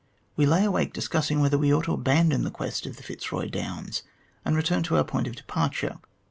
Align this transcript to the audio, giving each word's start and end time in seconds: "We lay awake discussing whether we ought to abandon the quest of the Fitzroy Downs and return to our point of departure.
"We 0.35 0.47
lay 0.47 0.65
awake 0.65 0.93
discussing 0.93 1.41
whether 1.41 1.59
we 1.59 1.71
ought 1.71 1.83
to 1.83 1.93
abandon 1.93 2.43
the 2.43 2.49
quest 2.49 2.87
of 2.87 2.97
the 2.97 3.03
Fitzroy 3.03 3.49
Downs 3.49 4.01
and 4.43 4.55
return 4.55 4.81
to 4.81 4.95
our 4.97 5.03
point 5.03 5.27
of 5.27 5.35
departure. 5.35 5.99